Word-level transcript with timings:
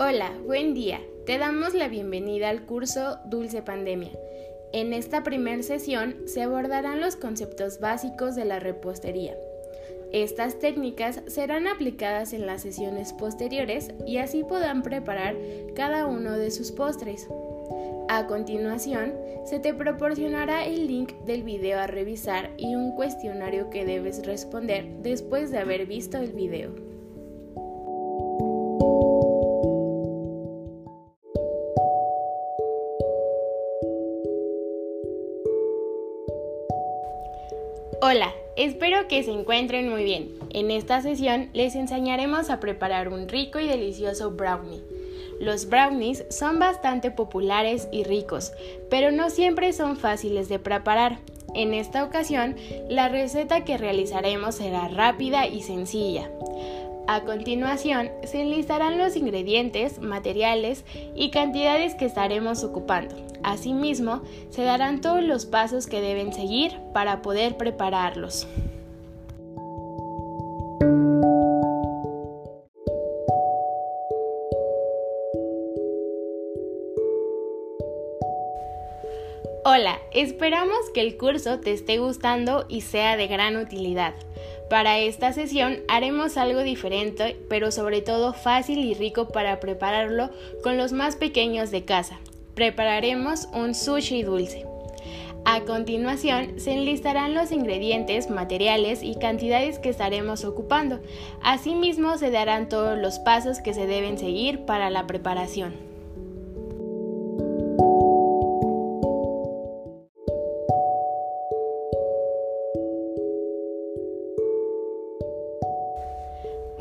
Hola, 0.00 0.30
buen 0.46 0.74
día. 0.74 1.00
Te 1.26 1.38
damos 1.38 1.74
la 1.74 1.88
bienvenida 1.88 2.50
al 2.50 2.66
curso 2.66 3.18
Dulce 3.24 3.62
Pandemia. 3.62 4.12
En 4.72 4.92
esta 4.92 5.24
primera 5.24 5.60
sesión 5.64 6.14
se 6.26 6.42
abordarán 6.42 7.00
los 7.00 7.16
conceptos 7.16 7.80
básicos 7.80 8.36
de 8.36 8.44
la 8.44 8.60
repostería. 8.60 9.36
Estas 10.12 10.60
técnicas 10.60 11.20
serán 11.26 11.66
aplicadas 11.66 12.32
en 12.32 12.46
las 12.46 12.62
sesiones 12.62 13.12
posteriores 13.12 13.90
y 14.06 14.18
así 14.18 14.44
podrán 14.44 14.84
preparar 14.84 15.34
cada 15.74 16.06
uno 16.06 16.38
de 16.38 16.52
sus 16.52 16.70
postres. 16.70 17.26
A 18.08 18.28
continuación, 18.28 19.14
se 19.46 19.58
te 19.58 19.74
proporcionará 19.74 20.64
el 20.64 20.86
link 20.86 21.12
del 21.24 21.42
video 21.42 21.80
a 21.80 21.88
revisar 21.88 22.52
y 22.56 22.76
un 22.76 22.92
cuestionario 22.94 23.68
que 23.68 23.84
debes 23.84 24.24
responder 24.24 24.86
después 25.02 25.50
de 25.50 25.58
haber 25.58 25.86
visto 25.86 26.18
el 26.18 26.34
video. 26.34 26.97
Hola, 38.00 38.32
espero 38.54 39.08
que 39.08 39.24
se 39.24 39.32
encuentren 39.32 39.90
muy 39.90 40.04
bien. 40.04 40.38
En 40.50 40.70
esta 40.70 41.02
sesión 41.02 41.50
les 41.52 41.74
enseñaremos 41.74 42.48
a 42.48 42.60
preparar 42.60 43.08
un 43.08 43.28
rico 43.28 43.58
y 43.58 43.66
delicioso 43.66 44.30
brownie. 44.30 44.84
Los 45.40 45.68
brownies 45.68 46.24
son 46.30 46.60
bastante 46.60 47.10
populares 47.10 47.88
y 47.90 48.04
ricos, 48.04 48.52
pero 48.88 49.10
no 49.10 49.30
siempre 49.30 49.72
son 49.72 49.96
fáciles 49.96 50.48
de 50.48 50.60
preparar. 50.60 51.18
En 51.56 51.74
esta 51.74 52.04
ocasión, 52.04 52.54
la 52.88 53.08
receta 53.08 53.64
que 53.64 53.78
realizaremos 53.78 54.54
será 54.54 54.86
rápida 54.86 55.48
y 55.48 55.62
sencilla. 55.62 56.30
A 57.10 57.22
continuación, 57.22 58.10
se 58.22 58.42
enlistarán 58.42 58.98
los 58.98 59.16
ingredientes, 59.16 59.98
materiales 59.98 60.84
y 61.16 61.30
cantidades 61.30 61.94
que 61.94 62.04
estaremos 62.04 62.64
ocupando. 62.64 63.16
Asimismo, 63.42 64.20
se 64.50 64.62
darán 64.62 65.00
todos 65.00 65.22
los 65.22 65.46
pasos 65.46 65.86
que 65.86 66.02
deben 66.02 66.34
seguir 66.34 66.78
para 66.92 67.22
poder 67.22 67.56
prepararlos. 67.56 68.46
Hola, 79.64 79.98
esperamos 80.12 80.78
que 80.92 81.00
el 81.00 81.16
curso 81.16 81.58
te 81.60 81.72
esté 81.72 81.96
gustando 81.96 82.66
y 82.68 82.82
sea 82.82 83.16
de 83.16 83.28
gran 83.28 83.56
utilidad. 83.56 84.14
Para 84.70 84.98
esta 84.98 85.32
sesión 85.32 85.78
haremos 85.88 86.36
algo 86.36 86.62
diferente, 86.62 87.36
pero 87.48 87.70
sobre 87.70 88.02
todo 88.02 88.34
fácil 88.34 88.78
y 88.78 88.92
rico 88.92 89.28
para 89.28 89.60
prepararlo 89.60 90.30
con 90.62 90.76
los 90.76 90.92
más 90.92 91.16
pequeños 91.16 91.70
de 91.70 91.84
casa. 91.84 92.18
Prepararemos 92.54 93.48
un 93.54 93.74
sushi 93.74 94.22
dulce. 94.22 94.66
A 95.46 95.62
continuación 95.62 96.60
se 96.60 96.72
enlistarán 96.72 97.32
los 97.32 97.52
ingredientes, 97.52 98.28
materiales 98.28 99.02
y 99.02 99.14
cantidades 99.14 99.78
que 99.78 99.88
estaremos 99.88 100.44
ocupando. 100.44 101.00
Asimismo 101.42 102.18
se 102.18 102.30
darán 102.30 102.68
todos 102.68 102.98
los 102.98 103.18
pasos 103.20 103.60
que 103.60 103.72
se 103.72 103.86
deben 103.86 104.18
seguir 104.18 104.66
para 104.66 104.90
la 104.90 105.06
preparación. 105.06 105.87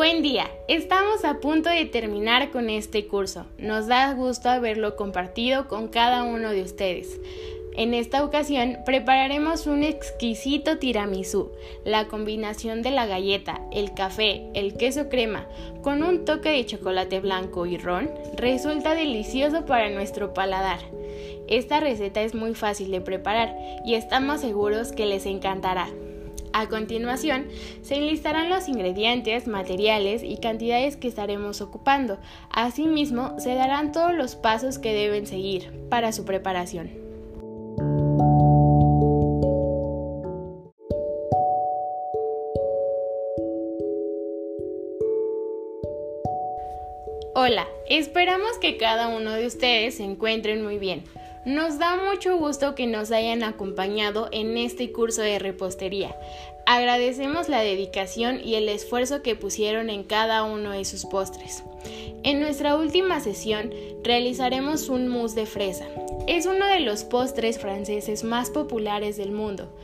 Buen 0.00 0.22
día, 0.22 0.50
estamos 0.66 1.26
a 1.26 1.40
punto 1.40 1.68
de 1.68 1.84
terminar 1.84 2.50
con 2.52 2.70
este 2.70 3.06
curso. 3.06 3.44
Nos 3.58 3.86
da 3.86 4.14
gusto 4.14 4.48
haberlo 4.48 4.96
compartido 4.96 5.68
con 5.68 5.88
cada 5.88 6.22
uno 6.22 6.52
de 6.52 6.62
ustedes. 6.62 7.20
En 7.74 7.92
esta 7.92 8.24
ocasión 8.24 8.78
prepararemos 8.86 9.66
un 9.66 9.82
exquisito 9.82 10.78
tiramisú, 10.78 11.52
la 11.84 12.08
combinación 12.08 12.80
de 12.80 12.92
la 12.92 13.04
galleta, 13.04 13.60
el 13.72 13.92
café, 13.92 14.46
el 14.54 14.74
queso 14.78 15.10
crema, 15.10 15.46
con 15.82 16.02
un 16.02 16.24
toque 16.24 16.48
de 16.48 16.64
chocolate 16.64 17.20
blanco 17.20 17.66
y 17.66 17.76
ron, 17.76 18.10
resulta 18.38 18.94
delicioso 18.94 19.66
para 19.66 19.90
nuestro 19.90 20.32
paladar. 20.32 20.80
Esta 21.46 21.78
receta 21.78 22.22
es 22.22 22.34
muy 22.34 22.54
fácil 22.54 22.90
de 22.90 23.02
preparar 23.02 23.54
y 23.84 23.96
estamos 23.96 24.40
seguros 24.40 24.92
que 24.92 25.04
les 25.04 25.26
encantará. 25.26 25.90
A 26.52 26.68
continuación, 26.68 27.46
se 27.82 27.96
enlistarán 27.96 28.50
los 28.50 28.68
ingredientes, 28.68 29.46
materiales 29.46 30.22
y 30.24 30.36
cantidades 30.38 30.96
que 30.96 31.08
estaremos 31.08 31.60
ocupando. 31.60 32.18
Asimismo, 32.50 33.38
se 33.38 33.54
darán 33.54 33.92
todos 33.92 34.14
los 34.14 34.34
pasos 34.34 34.78
que 34.78 34.92
deben 34.92 35.26
seguir 35.26 35.72
para 35.88 36.12
su 36.12 36.24
preparación. 36.24 36.90
Hola, 47.32 47.66
esperamos 47.88 48.58
que 48.60 48.76
cada 48.76 49.08
uno 49.08 49.30
de 49.30 49.46
ustedes 49.46 49.94
se 49.94 50.04
encuentren 50.04 50.62
muy 50.62 50.78
bien. 50.78 51.04
Nos 51.46 51.78
da 51.78 51.96
mucho 51.96 52.36
gusto 52.36 52.74
que 52.74 52.86
nos 52.86 53.10
hayan 53.10 53.42
acompañado 53.42 54.28
en 54.30 54.58
este 54.58 54.92
curso 54.92 55.22
de 55.22 55.38
repostería. 55.38 56.14
Agradecemos 56.66 57.48
la 57.48 57.60
dedicación 57.60 58.40
y 58.44 58.56
el 58.56 58.68
esfuerzo 58.68 59.22
que 59.22 59.36
pusieron 59.36 59.88
en 59.88 60.04
cada 60.04 60.42
uno 60.42 60.72
de 60.72 60.84
sus 60.84 61.06
postres. 61.06 61.64
En 62.24 62.40
nuestra 62.40 62.76
última 62.76 63.20
sesión 63.20 63.72
realizaremos 64.04 64.90
un 64.90 65.08
mousse 65.08 65.34
de 65.34 65.46
fresa. 65.46 65.86
Es 66.28 66.44
uno 66.44 66.66
de 66.66 66.80
los 66.80 67.04
postres 67.04 67.58
franceses 67.58 68.22
más 68.22 68.50
populares 68.50 69.16
del 69.16 69.32
mundo, 69.32 69.74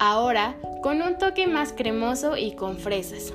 ahora 0.00 0.56
con 0.82 1.00
un 1.00 1.16
toque 1.18 1.46
más 1.46 1.72
cremoso 1.72 2.36
y 2.36 2.56
con 2.56 2.78
fresas. 2.78 3.32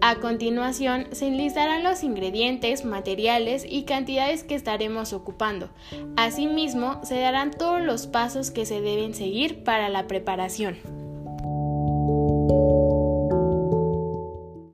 A 0.00 0.16
continuación 0.16 1.06
se 1.12 1.28
enlistarán 1.28 1.82
los 1.82 2.02
ingredientes, 2.02 2.84
materiales 2.84 3.64
y 3.68 3.84
cantidades 3.84 4.44
que 4.44 4.54
estaremos 4.54 5.12
ocupando. 5.12 5.70
Asimismo, 6.16 7.00
se 7.02 7.18
darán 7.18 7.50
todos 7.50 7.80
los 7.80 8.06
pasos 8.06 8.50
que 8.50 8.66
se 8.66 8.80
deben 8.80 9.14
seguir 9.14 9.64
para 9.64 9.88
la 9.88 10.06
preparación. 10.06 11.05